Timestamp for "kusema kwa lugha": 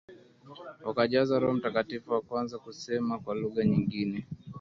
2.59-3.63